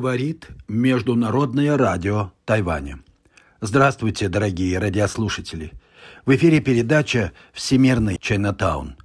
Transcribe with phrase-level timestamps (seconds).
[0.00, 3.00] говорит Международное радио Тайваня.
[3.60, 5.72] Здравствуйте, дорогие радиослушатели.
[6.24, 8.96] В эфире передача «Всемирный Чайнатаун».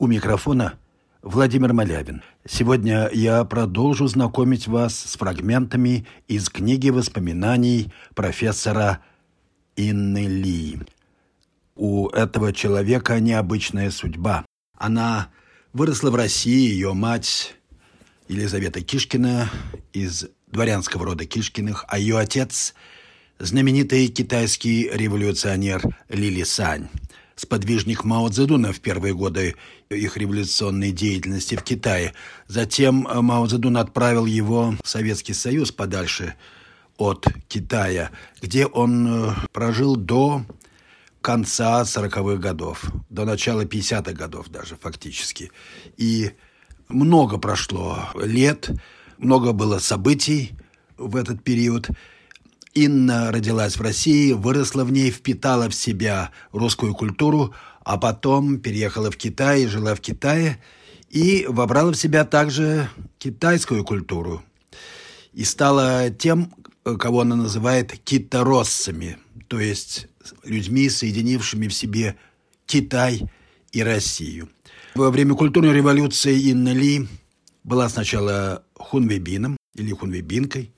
[0.00, 0.74] У микрофона
[1.22, 2.24] Владимир Малявин.
[2.48, 9.04] Сегодня я продолжу знакомить вас с фрагментами из книги воспоминаний профессора
[9.76, 10.80] Инны Ли.
[11.76, 14.44] У этого человека необычная судьба.
[14.76, 15.28] Она
[15.72, 17.54] выросла в России, ее мать
[18.26, 19.48] Елизавета Кишкина
[19.92, 22.74] из дворянского рода Кишкиных, а ее отец–
[23.40, 26.88] знаменитый китайский революционер Лили Сань,
[27.36, 29.56] сподвижник Мао Цзэдуна в первые годы
[29.88, 32.12] их революционной деятельности в Китае.
[32.48, 36.34] Затем Мао Цзэдун отправил его в Советский Союз подальше
[36.98, 38.10] от Китая,
[38.42, 40.44] где он э, прожил до
[41.22, 45.50] конца 40-х годов, до начала 50-х годов даже фактически.
[45.96, 46.32] И
[46.88, 48.70] много прошло лет,
[49.20, 50.52] много было событий
[50.96, 51.88] в этот период.
[52.74, 57.54] Инна родилась в России, выросла в ней, впитала в себя русскую культуру,
[57.84, 60.62] а потом переехала в Китай, жила в Китае
[61.08, 64.42] и вобрала в себя также китайскую культуру.
[65.32, 66.54] И стала тем,
[66.84, 70.06] кого она называет китороссами, то есть
[70.44, 72.16] людьми, соединившими в себе
[72.66, 73.28] Китай
[73.72, 74.48] и Россию.
[74.94, 77.08] Во время культурной революции Инна Ли
[77.64, 80.72] была сначала хунвейбином или хунвейбинкой,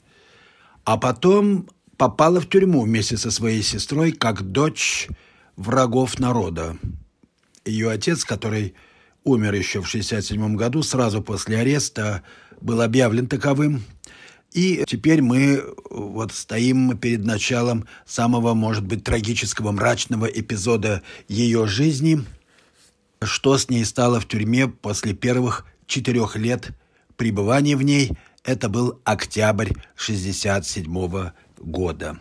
[0.84, 5.08] а потом попала в тюрьму вместе со своей сестрой как дочь
[5.56, 6.76] врагов народа.
[7.64, 8.74] Ее отец, который
[9.24, 12.22] умер еще в 1967 году, сразу после ареста,
[12.60, 13.84] был объявлен таковым.
[14.52, 22.24] И теперь мы вот стоим перед началом самого, может быть, трагического, мрачного эпизода ее жизни–
[23.24, 26.70] что с ней стало в тюрьме после первых четырех лет
[27.16, 28.12] пребывания в ней,
[28.44, 32.20] это был октябрь 67 года.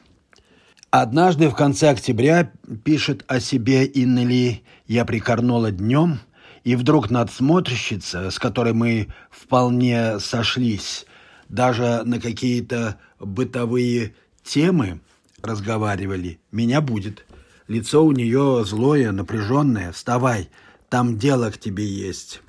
[0.91, 2.51] Однажды в конце октября,
[2.83, 6.19] пишет о себе Иннели, я прикорнула днем,
[6.63, 11.05] и вдруг надсмотрщица, с которой мы вполне сошлись,
[11.47, 14.99] даже на какие-то бытовые темы
[15.41, 17.25] разговаривали, меня будет.
[17.67, 19.91] Лицо у нее злое, напряженное.
[19.93, 20.49] Вставай,
[20.89, 22.41] там дело к тебе есть.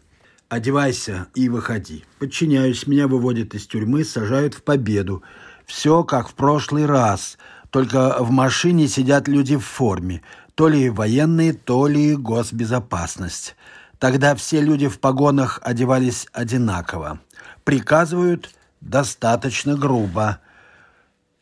[0.53, 2.05] Одевайся и выходи.
[2.19, 5.23] Подчиняюсь, меня выводят из тюрьмы, сажают в победу.
[5.65, 7.39] Все как в прошлый раз,
[7.71, 10.21] только в машине сидят люди в форме,
[10.55, 13.57] то ли военные, то ли госбезопасность.
[13.99, 17.19] Тогда все люди в погонах одевались одинаково.
[17.65, 18.51] Приказывают
[18.83, 20.39] достаточно грубо.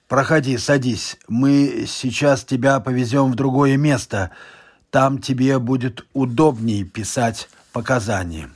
[0.06, 1.18] «Проходи, садись.
[1.26, 4.30] Мы сейчас тебя повезем в другое место.
[4.92, 8.50] Там тебе будет удобнее писать показания.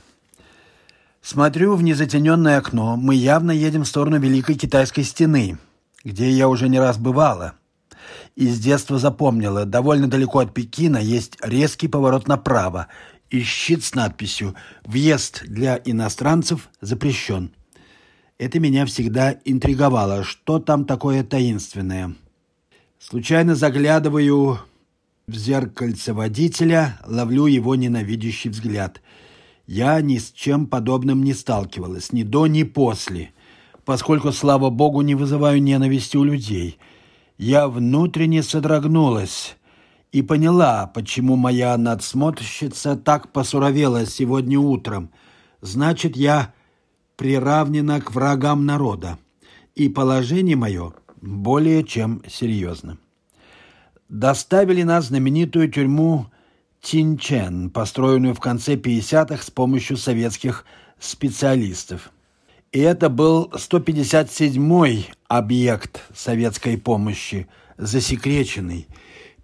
[1.25, 2.97] Смотрю в незатененное окно.
[2.97, 5.57] Мы явно едем в сторону Великой Китайской стены,
[6.03, 7.53] где я уже не раз бывала.
[8.35, 12.89] И с детства запомнила, довольно далеко от Пекина есть резкий поворот направо
[13.31, 14.53] и щит с надписью
[14.83, 17.49] «Въезд для иностранцев запрещен».
[18.37, 22.13] Это меня всегда интриговало, что там такое таинственное.
[22.99, 24.59] Случайно заглядываю
[25.25, 29.01] в зеркальце водителя ловлю его ненавидящий взгляд.
[29.67, 33.31] Я ни с чем подобным не сталкивалась, ни до, ни после,
[33.83, 36.77] поскольку, слава богу, не вызываю ненависти у людей.
[37.37, 39.57] Я внутренне содрогнулась
[40.11, 45.09] и поняла, почему моя надсмотрщица так посуровела сегодня утром.
[45.61, 46.53] Значит, я
[47.17, 49.17] приравнена к врагам народа,
[49.73, 52.97] и положение мое более чем серьезно
[54.09, 56.27] доставили нас в знаменитую тюрьму
[56.85, 60.65] Тинчен, построенную в конце 50-х с помощью советских
[60.99, 62.11] специалистов.
[62.71, 67.47] И это был 157-й объект советской помощи,
[67.77, 68.87] засекреченный.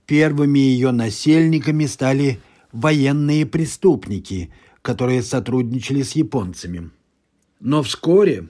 [0.05, 2.39] Первыми ее насельниками стали
[2.71, 4.53] военные преступники,
[4.83, 6.91] которые сотрудничали с японцами.
[7.59, 8.49] Но вскоре,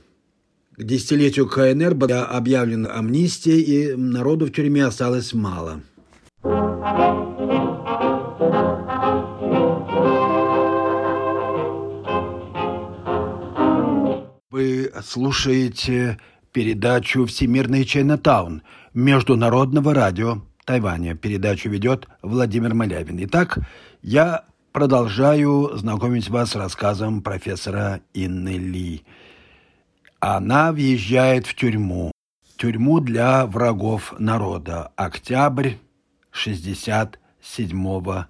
[0.75, 5.81] к десятилетию КНР, была объявлена амнистия, и народу в тюрьме осталось мало–
[6.43, 7.20] вы
[15.01, 16.19] слушаете
[16.51, 18.63] передачу «Всемирный Чайнатаун»
[18.93, 21.15] Международного радио Тайваня.
[21.15, 23.23] Передачу ведет Владимир Малявин.
[23.25, 23.59] Итак,
[24.01, 29.03] я продолжаю знакомить вас с рассказом профессора Инны Ли.
[30.19, 32.11] Она въезжает в тюрьму.
[32.57, 34.91] Тюрьму для врагов народа.
[34.95, 35.73] Октябрь
[36.31, 38.25] 67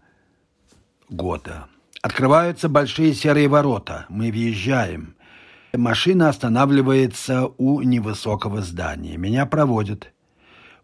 [1.09, 1.67] года.
[2.01, 4.05] Открываются большие серые ворота.
[4.09, 5.15] Мы въезжаем.
[5.73, 9.15] Машина останавливается у невысокого здания.
[9.17, 10.11] Меня проводят.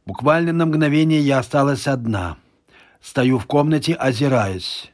[0.05, 2.37] Буквально на мгновение я осталась одна.
[3.01, 4.93] Стою в комнате, озираюсь.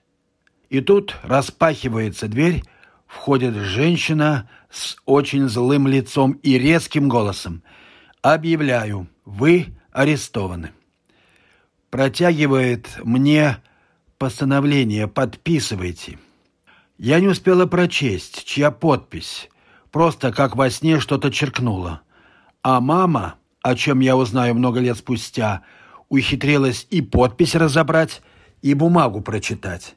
[0.70, 2.64] И тут распахивается дверь,
[3.06, 7.62] входит женщина с очень злым лицом и резким голосом.
[8.24, 10.72] «Объявляю, вы арестованы».
[11.92, 13.58] Протягивает мне
[14.18, 16.18] постановление «Подписывайте».
[16.98, 19.50] Я не успела прочесть, чья подпись.
[19.94, 22.02] Просто как во сне что-то черкнула.
[22.64, 25.62] А мама, о чем я узнаю много лет спустя,
[26.10, 28.24] ухитрилась и подпись разобрать,
[28.64, 29.96] и бумагу прочитать.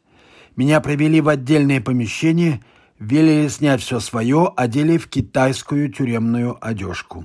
[0.55, 2.63] Меня провели в отдельное помещение,
[2.99, 7.25] велели снять все свое, одели в китайскую тюремную одежку.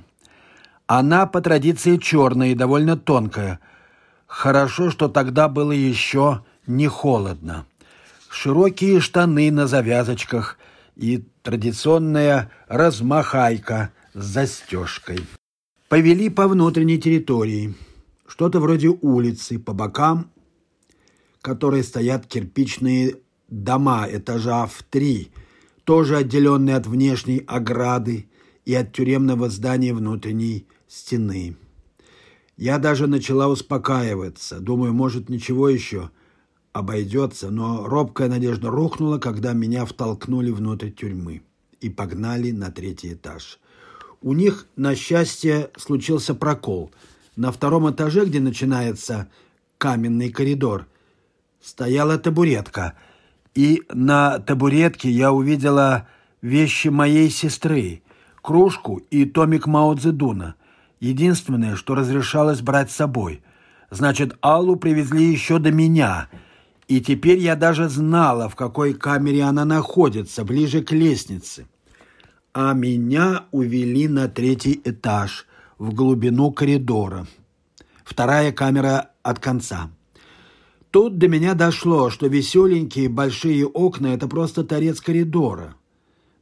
[0.88, 3.60] Она по традиции черная и довольно тонкая.
[4.28, 7.66] Хорошо, что тогда было еще не холодно.
[8.30, 10.58] Широкие штаны на завязочках–
[11.02, 15.20] и традиционная размахайка с застежкой.
[15.90, 17.74] Повели по внутренней территории,
[18.28, 20.32] что-то вроде улицы, по бокам
[21.42, 23.16] которой стоят кирпичные
[23.50, 25.32] дома этажа в три,
[25.86, 28.30] тоже отделенные от внешней ограды
[28.64, 31.58] и от тюремного здания внутренней стены.
[32.58, 36.12] Я даже начала успокаиваться, думаю, может, ничего еще–
[36.74, 41.42] обойдется, но робкая надежда рухнула, когда меня втолкнули внутрь тюрьмы
[41.80, 43.60] и погнали на третий этаж.
[44.22, 46.92] У них, на счастье, случился прокол.
[47.36, 49.30] На втором этаже, где начинается
[49.78, 50.86] каменный коридор,
[51.62, 52.94] стояла табуретка,
[53.56, 56.08] и на табуретке я увидела
[56.42, 58.04] вещи моей сестры,
[58.42, 60.56] кружку и томик Мао Цзэдуна,
[61.00, 63.42] единственное, что разрешалось брать с собой.
[63.90, 66.30] Значит, Аллу привезли еще до меня–
[66.92, 71.66] и теперь я даже знала, в какой камере она находится, ближе к лестнице.
[72.52, 75.48] А меня увели на третий этаж,
[75.78, 77.28] в глубину коридора.
[78.04, 79.90] Вторая камера от конца.
[80.90, 85.76] Тут до меня дошло, что веселенькие большие окна– это просто торец коридора,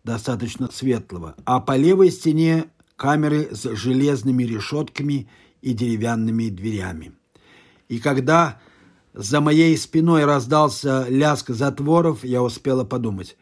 [0.03, 5.29] достаточно светлого, а по левой стене камеры с железными решетками
[5.61, 7.11] и деревянными дверями.
[7.87, 8.59] И когда
[9.19, 13.35] за моей спиной раздался лязг затворов, я успела подумать.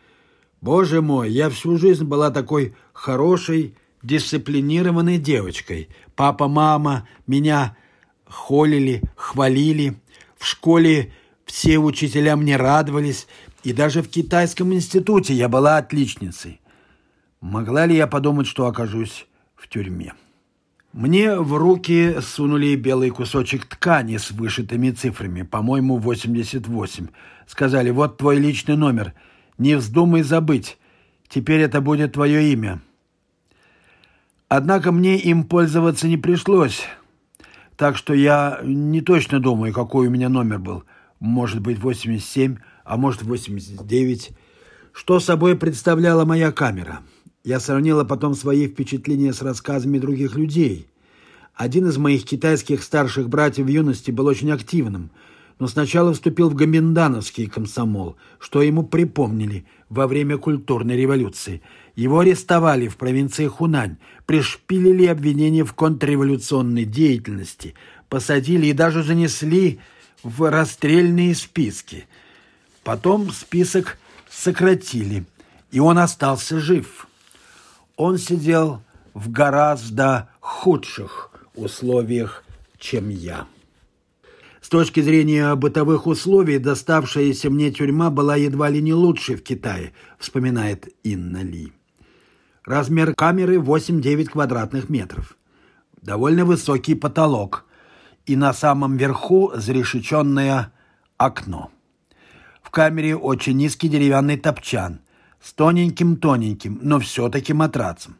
[0.59, 5.89] Боже мой, я всю жизнь была такой хорошей, дисциплинированной девочкой.
[6.15, 7.77] Папа, мама меня
[8.25, 10.01] холили, хвалили.
[10.35, 11.13] В школе
[11.45, 13.27] все учителя мне радовались,
[13.63, 16.59] и даже в китайском институте я была отличницей.
[17.39, 20.15] Могла ли я подумать, что окажусь в тюрьме?
[20.93, 27.07] Мне в руки сунули белый кусочек ткани с вышитыми цифрами, по-моему, 88.
[27.45, 29.13] Сказали, вот твой личный номер,
[29.57, 30.77] не вздумай забыть,
[31.27, 32.81] теперь это будет твое имя.
[34.49, 36.83] Однако мне им пользоваться не пришлось,
[37.75, 40.83] так что я не точно думаю, какой у меня номер был.
[41.19, 44.31] Может быть, 87, а может, 89.
[44.93, 47.01] Что собой представляла моя камера?»
[47.47, 50.85] Я сравнила потом свои впечатления с рассказами других людей.
[51.55, 55.11] Один из моих китайских старших братьев в юности был очень активным,
[55.57, 61.61] но сначала вступил в гоминдановский комсомол, что ему припомнили во время культурной революции.
[61.95, 67.75] Его арестовали в провинции Хунань, пришпилили обвинения в контрреволюционной деятельности,
[68.09, 69.79] посадили и даже занесли
[70.21, 72.07] в расстрельные списки.
[72.83, 73.97] Потом список
[74.29, 75.23] сократили,
[75.71, 77.06] и он остался жив
[77.97, 78.81] он сидел
[79.13, 82.43] в гораздо худших условиях,
[82.77, 83.47] чем я.
[84.61, 89.93] С точки зрения бытовых условий, доставшаяся мне тюрьма была едва ли не лучшей в Китае,
[90.19, 91.73] вспоминает Инна Ли.
[92.63, 95.37] Размер камеры 8-9 квадратных метров.
[96.01, 97.65] Довольно высокий потолок.
[98.25, 100.73] И на самом верху зарешеченное
[101.15, 101.71] окно.
[102.61, 104.99] В камере очень низкий деревянный топчан–
[105.41, 108.17] с тоненьким-тоненьким, но все-таки матрацем.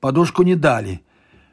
[0.00, 1.02] Подушку не дали,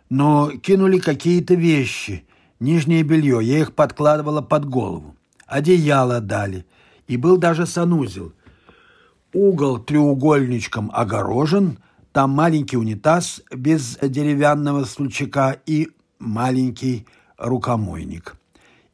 [0.10, 2.26] но кинули какие-то вещи,
[2.60, 5.16] нижнее белье, я их подкладывала под голову.
[5.48, 6.66] Одеяло дали,
[7.08, 8.34] и был даже санузел.
[9.34, 11.80] Угол треугольничком огорожен,
[12.12, 17.06] там маленький унитаз без деревянного стульчика и маленький
[17.38, 18.38] рукомойник.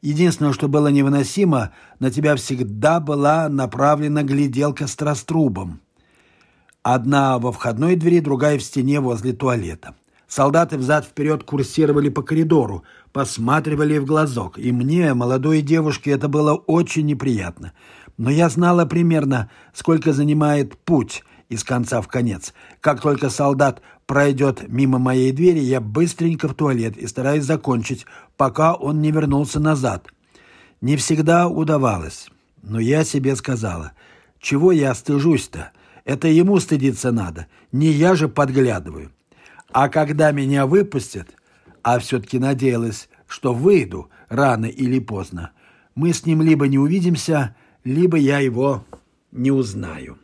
[0.02, 5.80] Единственное, что было невыносимо, на тебя всегда была направлена гляделка с раструбом.
[6.84, 9.96] Одна во входной двери, другая в стене возле туалета.
[10.28, 14.58] Солдаты взад-вперед курсировали по коридору, посматривали в глазок.
[14.58, 17.74] И мне, молодой девушке, это было очень неприятно.
[18.18, 22.54] Но я знала примерно, сколько занимает путь, из конца в конец.
[22.80, 28.06] Как только солдат пройдет мимо моей двери, я быстренько в туалет и стараюсь закончить,
[28.38, 30.08] пока он не вернулся назад.
[30.80, 32.30] Не всегда удавалось,
[32.64, 33.92] но я себе сказала,
[34.40, 35.72] чего я стыжусь-то?
[36.06, 39.12] Это ему стыдиться надо, не я же подглядываю.
[39.72, 41.36] А когда меня выпустят,
[41.84, 45.52] а все-таки надеялась, что выйду рано или поздно,
[45.96, 48.86] мы с ним либо не увидимся, либо я его
[49.32, 50.18] не узнаю.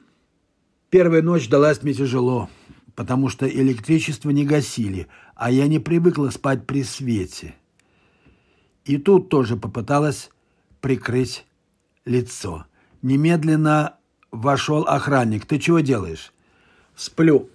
[0.89, 2.49] Первая ночь далась мне тяжело,
[2.95, 7.55] потому что электричество не гасили, а я не привыкла спать при свете.
[8.85, 10.29] И тут тоже попыталась
[10.81, 11.45] прикрыть
[12.05, 12.65] лицо.
[13.01, 13.97] Немедленно
[14.31, 15.45] вошел охранник.
[15.45, 16.33] «Ты чего делаешь?»
[16.95, 17.49] «Сплю».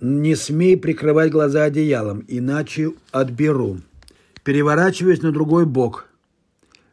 [0.00, 3.80] «Не смей прикрывать глаза одеялом, иначе отберу».
[4.44, 6.08] Переворачиваюсь на другой бок,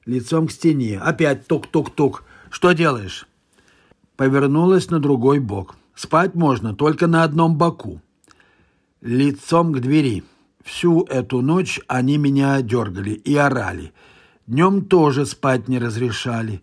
[0.05, 0.99] лицом к стене.
[0.99, 2.23] Опять тук-тук-тук.
[2.49, 3.27] «Что делаешь?»
[4.15, 5.75] Повернулась на другой бок.
[5.97, 8.01] Спать можно только на одном боку.
[9.01, 10.23] Лицом к двери.
[10.63, 13.93] Всю эту ночь они меня дергали и орали.
[14.45, 16.61] Днем тоже спать не разрешали.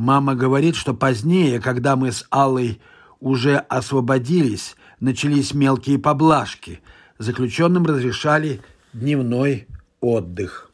[0.00, 2.80] Мама говорит, что позднее, когда мы с Аллой
[3.20, 6.80] уже освободились, начались мелкие поблажки.
[7.18, 8.62] Заключенным разрешали
[8.94, 9.68] дневной
[10.00, 10.70] отдых.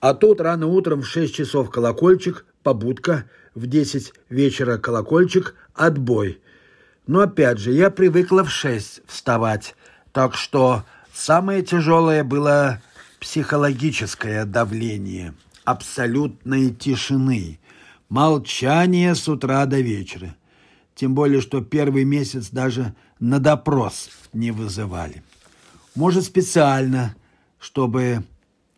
[0.00, 6.40] А тут рано утром в 6 часов колокольчик, побудка, в 10 вечера колокольчик, отбой.
[7.06, 9.76] Но опять же, я привыкла в 6 вставать,
[10.12, 12.80] так что самое тяжелое было
[13.20, 15.34] психологическое давление,
[15.66, 17.58] абсолютной тишины–
[18.14, 20.36] Молчание с утра до вечера.
[20.94, 25.24] Тем более, что первый месяц даже на допрос не вызывали.
[25.96, 27.16] Может, специально,
[27.58, 28.22] чтобы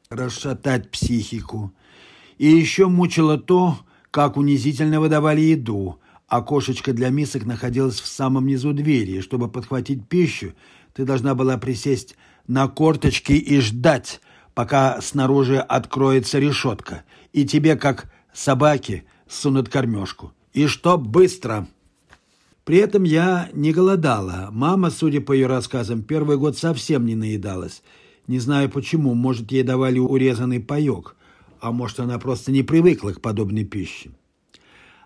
[0.09, 1.71] расшатать психику.
[2.39, 3.77] И еще мучило то,
[4.11, 6.01] как унизительно выдавали еду,
[6.47, 9.21] кошечка для мисок находилась в самом низу двери.
[9.21, 10.55] Чтобы подхватить пищу,
[10.95, 12.17] ты должна была присесть
[12.47, 14.23] на корточки и ждать,
[14.55, 17.05] пока снаружи откроется решетка.
[17.35, 20.33] И тебе, как собаке, сунут кормежку.
[20.53, 21.69] И что быстро.
[22.65, 24.49] При этом я не голодала.
[24.51, 27.83] Мама, судя по ее рассказам, первый год совсем не наедалась.
[28.27, 31.15] Не знаю почему, может, ей давали урезанный паек,
[31.61, 34.11] а может, она просто не привыкла к подобной пище.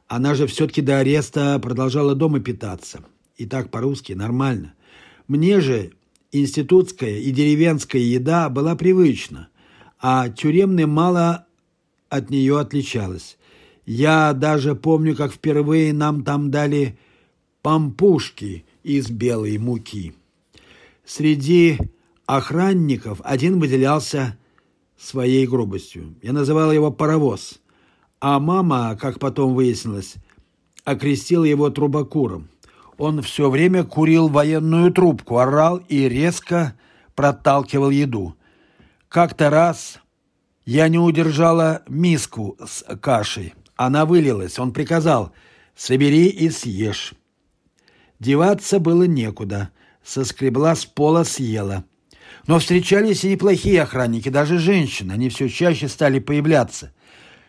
[0.08, 3.04] Она же все-таки до ареста продолжала дома питаться.
[3.36, 4.74] И так по-русски нормально.
[5.28, 5.92] Мне же
[6.32, 9.48] институтская и деревенская еда была привычна,
[10.00, 11.46] а тюремная мало
[12.08, 13.38] от нее отличалась.
[13.92, 16.96] Я даже помню, как впервые нам там дали
[17.60, 20.14] пампушки из белой муки.
[21.04, 21.76] Среди
[22.24, 24.38] охранников один выделялся
[24.96, 26.14] своей грубостью.
[26.22, 27.60] Я называл его «паровоз»,
[28.20, 30.14] а мама, как потом выяснилось,
[30.84, 32.48] окрестила его трубокуром.
[32.96, 36.76] Он все время курил военную трубку, орал и резко
[37.16, 38.36] проталкивал еду.
[39.08, 39.98] Как-то раз
[40.64, 43.52] я не удержала миску с кашей.
[43.80, 44.58] Она вылилась.
[44.58, 45.32] Он приказал
[45.74, 47.14] «Собери и съешь».
[48.18, 49.70] Деваться было некуда.
[50.04, 51.84] Соскребла с пола, съела.
[52.46, 55.12] Но встречались и неплохие охранники, даже женщины.
[55.12, 56.92] Они все чаще стали появляться.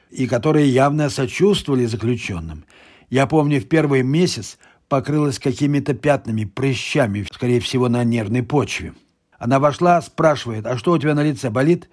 [0.10, 2.64] И которые явно сочувствовали заключенным.
[3.10, 4.58] Я помню, в первый месяц
[4.88, 8.94] покрылась какими-то пятнами, прыщами, скорее всего, на нервной почве.
[9.38, 11.90] Она вошла, спрашивает, а что у тебя на лице, болит?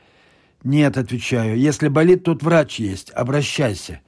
[0.62, 4.00] Нет, отвечаю, если болит, тут врач есть, обращайся.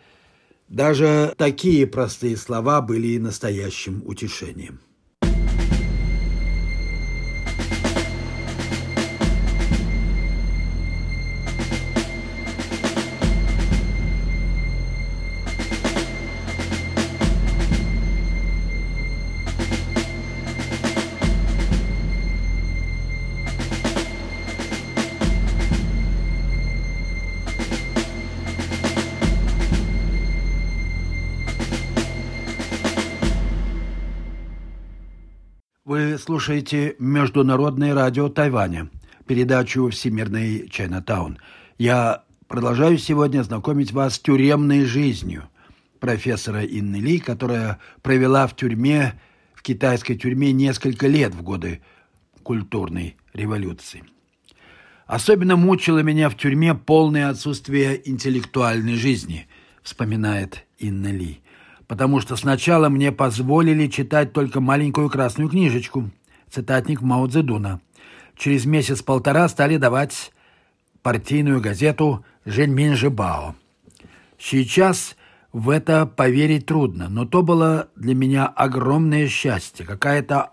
[0.70, 4.80] Даже такие простые слова были настоящим утешением.
[36.20, 38.90] Слушаете Международное радио Тайваня,
[39.26, 41.38] передачу «Всемирный Чайнатаун».
[41.78, 45.48] Я продолжаю сегодня знакомить вас с тюремной жизнью
[45.98, 49.18] профессора Инны Ли, которая провела в тюрьме,
[49.54, 51.80] в китайской тюрьме несколько лет в годы
[52.42, 54.04] культурной революции.
[55.06, 59.48] Особенно мучило меня в тюрьме полное отсутствие интеллектуальной жизни,
[59.82, 61.40] вспоминает Инна Ли
[61.90, 66.08] потому что сначала мне позволили читать только маленькую красную книжечку,
[66.48, 67.80] цитатник Мао Цзэдуна.
[68.36, 70.30] Через месяц-полтора стали давать
[71.02, 73.56] партийную газету «Женьмин Жибао».
[74.38, 75.16] Сейчас
[75.52, 80.50] В это поверить трудно, но то было для меня огромное счастье, какая-то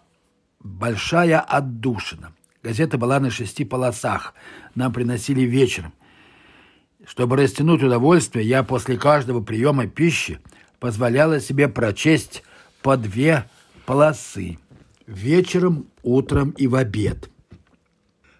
[0.59, 2.33] большая отдушина.
[2.63, 4.33] Газета была на шести полосах,
[4.73, 5.93] нам приносили вечером.
[7.05, 10.39] Чтобы растянуть удовольствие, я после каждого приема пищи
[10.79, 12.43] позволяла себе прочесть
[12.81, 13.49] по две
[13.85, 14.59] полосы
[15.05, 17.29] вечером, утром и в обед.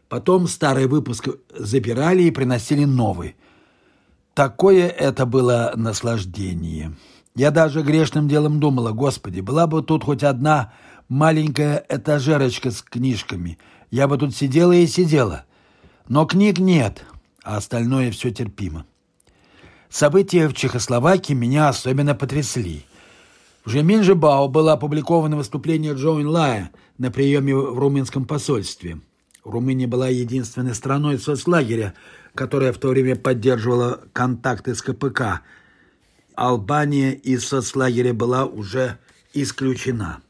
[0.09, 3.35] Потом старый выпуск забирали и приносили новый–
[4.37, 6.95] Такое это было наслаждение.
[7.33, 10.73] Я даже грешным делом думала, господи, была бы тут хоть одна
[11.09, 13.57] маленькая этажерочка с книжками.
[13.89, 15.45] Я бы тут сидела и сидела.
[16.07, 17.03] Но книг нет,
[17.43, 18.85] а остальное все терпимо.
[19.89, 22.85] События в Чехословакии меня особенно потрясли.
[23.65, 28.99] Уже меньше Бау было опубликовано выступление Джоэн Лая на приеме в румынском посольстве.
[29.43, 31.93] Румыния была единственной страной соцлагеря,
[32.35, 35.41] которая в то время поддерживала контакты с КПК.
[36.35, 38.99] Албания из соцлагеря была уже
[39.33, 40.21] исключена.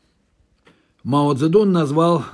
[1.04, 2.26] Мао Цзэдун назвал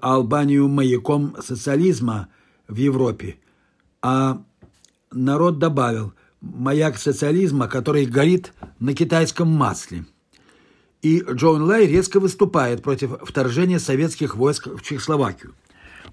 [0.00, 2.28] Албанию маяком социализма
[2.68, 3.36] в Европе,
[4.00, 4.42] а
[5.10, 10.04] народ добавил «маяк социализма, который горит на китайском масле».
[11.02, 15.54] И Джон Лай резко выступает против вторжения советских войск в Чехословакию.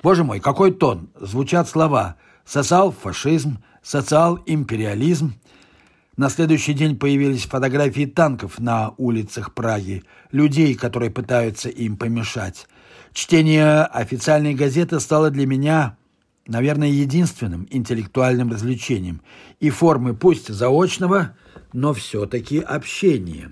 [0.04, 1.10] Боже мой, какой тон!
[1.20, 5.34] Звучат слова социал-фашизм, социал-империализм.
[6.16, 12.68] На следующий день появились фотографии танков на улицах Праги, людей, которые пытаются им помешать.
[13.12, 15.98] Чтение официальной газеты стало для меня,
[16.48, 19.22] наверное, единственным интеллектуальным развлечением
[19.60, 21.36] и формы пусть заочного,
[21.74, 23.52] но все-таки общения.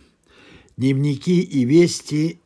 [0.78, 2.40] Дневники и вести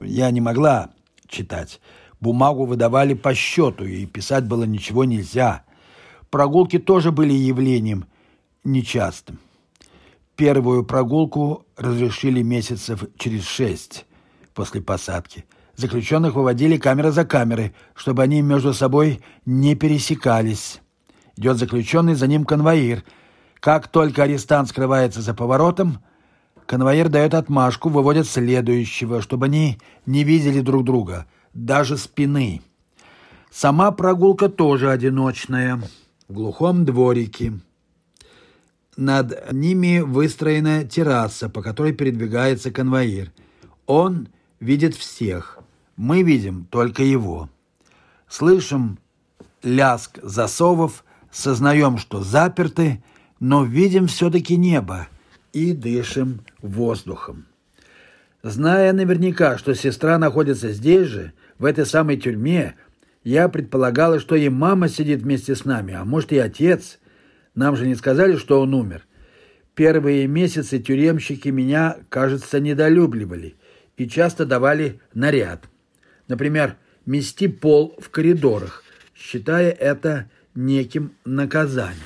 [0.00, 0.90] я не могла
[1.28, 1.80] читать.
[2.20, 5.64] Бумагу выдавали по счету, и писать было ничего нельзя.
[6.30, 8.06] Прогулки тоже были явлением
[8.64, 9.38] нечастым.
[10.34, 14.06] Первую прогулку разрешили месяцев через шесть
[14.54, 15.44] после посадки.
[15.76, 20.80] Заключенных выводили камера за камерой, чтобы они между собой не пересекались.
[21.36, 23.04] Идет заключенный, за ним конвоир.
[23.60, 25.98] Как только арестант скрывается за поворотом,
[26.64, 32.62] конвоир дает отмашку, выводит следующего, чтобы они не видели друг друга, даже спины.
[33.50, 35.82] Сама прогулка тоже одиночная
[36.26, 37.52] в глухом дворике.
[38.96, 43.30] Над ними выстроена терраса, по которой передвигается конвоир.
[43.84, 45.55] Он видит всех,
[45.96, 47.48] мы видим только его.
[48.28, 48.98] Слышим
[49.62, 53.02] ляск засовов, сознаем, что заперты,
[53.40, 55.08] но видим все-таки небо
[55.52, 57.46] и дышим воздухом.
[58.42, 62.74] Зная наверняка, что сестра находится здесь же, в этой самой тюрьме,
[63.24, 66.98] я предполагала, что и мама сидит вместе с нами, а может и отец.
[67.54, 69.04] Нам же не сказали, что он умер.
[69.74, 73.56] Первые месяцы тюремщики меня, кажется, недолюбливали
[73.96, 75.68] и часто давали наряд.
[76.28, 78.82] Например, мести пол в коридорах,
[79.14, 82.00] считая это неким наказанием.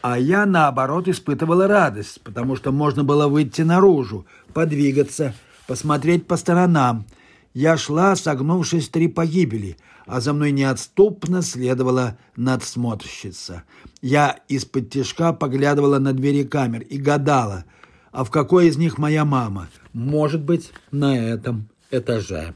[0.00, 5.34] А я, наоборот, испытывала радость, потому что можно было выйти наружу, подвигаться,
[5.66, 7.06] посмотреть по сторонам.
[7.54, 13.64] Я шла, согнувшись три погибели– а за мной неотступно следовала надсмотрщица.
[14.00, 17.64] Я из-под тяжка поглядывала на двери камер и гадала,
[18.10, 19.68] а в какой из них моя мама?
[19.92, 22.54] Может быть, на этом этаже.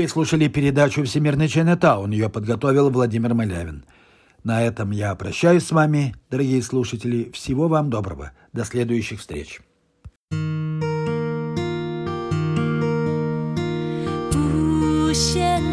[0.00, 2.10] Вы слушали передачу «Всемирный Чайнатаун».
[2.12, 3.84] Ее подготовил Владимир Малявин.
[4.44, 7.30] На этом я прощаюсь с вами, дорогие слушатели.
[7.34, 8.32] Всего вам доброго.
[8.54, 9.60] До следующих встреч.
[15.10, 15.70] 无限